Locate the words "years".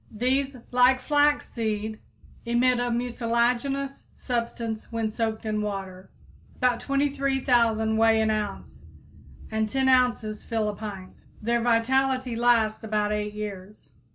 13.33-13.91